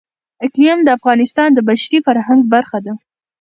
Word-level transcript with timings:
اقلیم 0.45 0.79
د 0.83 0.89
افغانستان 0.97 1.49
د 1.53 1.59
بشري 1.67 1.99
فرهنګ 2.07 2.41
برخه 2.53 2.79
ده. 2.85 2.93